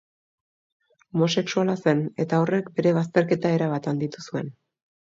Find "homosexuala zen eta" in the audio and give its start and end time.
1.17-2.41